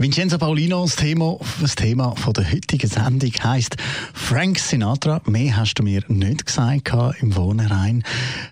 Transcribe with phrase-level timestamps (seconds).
[0.00, 3.76] Vincenzo Paulino, das Thema, das Thema von der heutigen Sendung heisst
[4.14, 5.20] Frank Sinatra.
[5.26, 6.90] Mehr hast du mir nicht gesagt
[7.20, 8.02] im Wohnherein.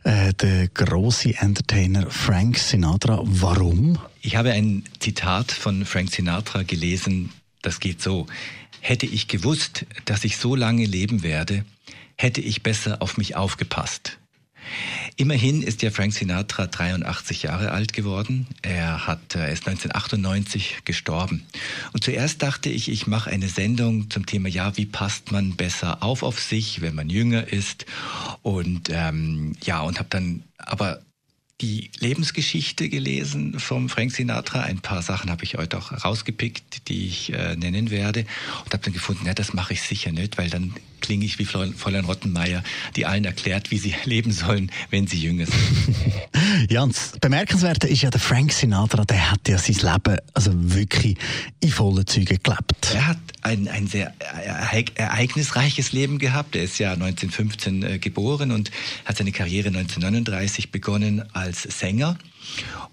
[0.04, 3.22] Äh, der große Entertainer Frank Sinatra.
[3.24, 3.98] Warum?
[4.20, 7.30] Ich habe ein Zitat von Frank Sinatra gelesen.
[7.62, 8.26] Das geht so.
[8.80, 11.64] Hätte ich gewusst, dass ich so lange leben werde,
[12.16, 14.18] hätte ich besser auf mich aufgepasst.
[15.20, 18.46] Immerhin ist ja Frank Sinatra 83 Jahre alt geworden.
[18.62, 21.44] Er, hat, er ist 1998 gestorben.
[21.92, 26.04] Und zuerst dachte ich, ich mache eine Sendung zum Thema, ja, wie passt man besser
[26.04, 27.84] auf auf sich, wenn man jünger ist.
[28.42, 31.00] Und ähm, ja, und habe dann aber
[31.60, 34.60] die Lebensgeschichte gelesen vom Frank Sinatra.
[34.60, 38.24] Ein paar Sachen habe ich heute auch rausgepickt, die ich äh, nennen werde.
[38.64, 40.74] Und habe dann gefunden, ja, das mache ich sicher nicht, weil dann
[41.08, 42.62] klinge ich wie Fräulein Rottenmeier,
[42.94, 45.96] die allen erklärt, wie sie leben sollen, wenn sie jünger sind.
[46.70, 50.50] ja, und das Bemerkenswerte ist ja, der Frank Sinatra, der hat ja sein Leben also
[50.54, 51.16] wirklich
[51.60, 52.92] in vollen Zügen gelebt.
[52.92, 54.12] Er hat ein, ein sehr
[54.96, 56.54] ereignisreiches Leben gehabt.
[56.54, 58.70] Er ist ja 1915 äh, geboren und
[59.06, 62.18] hat seine Karriere 1939 begonnen als Sänger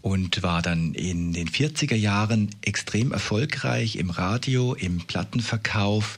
[0.02, 6.18] und war dann in den 40er Jahren extrem erfolgreich im Radio, im Plattenverkauf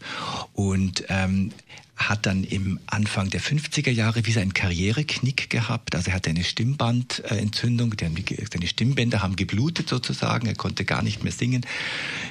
[0.54, 1.52] und ähm,
[1.98, 5.96] hat dann im Anfang der 50er Jahre wie seinen Karriereknick gehabt.
[5.96, 11.34] Also er hatte eine Stimmbandentzündung, seine Stimmbänder haben geblutet sozusagen, er konnte gar nicht mehr
[11.34, 11.66] singen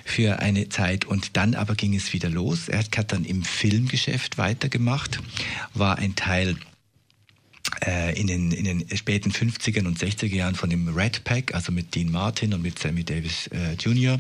[0.05, 2.69] für eine Zeit und dann aber ging es wieder los.
[2.69, 5.21] Er hat dann im Filmgeschäft weitergemacht,
[5.75, 6.57] war ein Teil
[8.15, 11.95] in den, in den späten 50er und 60er Jahren von dem Red Pack, also mit
[11.95, 14.19] Dean Martin und mit Sammy Davis äh, Jr.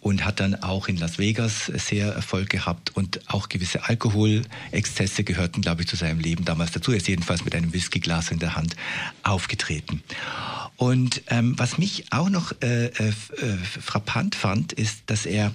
[0.00, 5.60] und hat dann auch in Las Vegas sehr Erfolg gehabt und auch gewisse Alkoholexzesse gehörten,
[5.60, 6.90] glaube ich, zu seinem Leben damals dazu.
[6.90, 8.76] Er ist jedenfalls mit einem Whiskyglas in der Hand
[9.22, 10.02] aufgetreten.
[10.76, 13.12] Und ähm, was mich auch noch äh, äh, äh
[13.82, 15.52] frappant fand, ist, dass er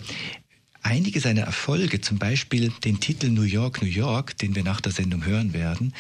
[0.86, 4.92] einige seiner Erfolge, zum Beispiel den Titel New York, New York, den wir nach der
[4.92, 5.94] Sendung hören werden,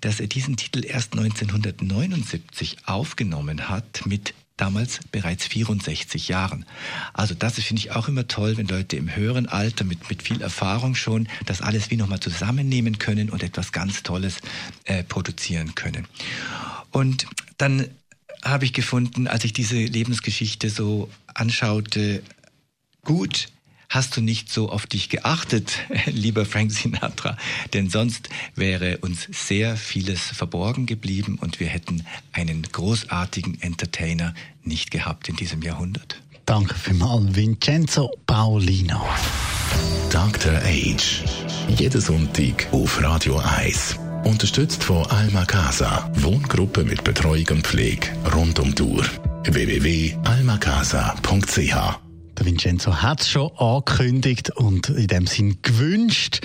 [0.00, 6.64] dass er diesen Titel erst 1979 aufgenommen hat mit damals bereits 64 Jahren.
[7.12, 10.40] Also das finde ich auch immer toll, wenn Leute im höheren Alter mit, mit viel
[10.40, 14.38] Erfahrung schon das alles wie nochmal zusammennehmen können und etwas ganz Tolles
[14.84, 16.06] äh, produzieren können.
[16.90, 17.26] Und
[17.58, 17.86] dann
[18.42, 22.22] habe ich gefunden, als ich diese Lebensgeschichte so anschaute,
[23.04, 23.48] gut,
[23.92, 27.36] hast du nicht so auf dich geachtet, lieber Frank Sinatra,
[27.74, 34.32] denn sonst wäre uns sehr vieles verborgen geblieben und wir hätten einen großartigen Entertainer
[34.64, 36.22] nicht gehabt in diesem Jahrhundert.
[36.46, 39.06] Danke vielmals, Vincenzo Paolino.
[40.10, 40.54] Dr.
[40.64, 41.22] Age.
[41.68, 43.98] Jeden Sonntag auf Radio 1.
[44.24, 46.10] Unterstützt von Alma Casa.
[46.14, 49.04] Wohngruppe mit Betreuung und Pflege rund um die Uhr.
[49.44, 56.40] www.almacasa.ch der Vincenzo hat es schon angekündigt und in dem Sinn gewünscht,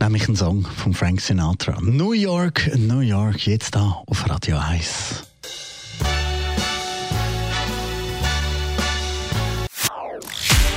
[0.00, 1.80] nämlich einen Song von Frank Sinatra.
[1.80, 5.24] New York, New York, jetzt da auf Radio 1.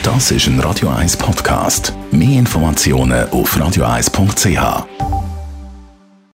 [0.04, 1.94] Das ist ein Radio 1 Podcast.
[2.12, 5.19] Mehr Informationen auf radio1.ch.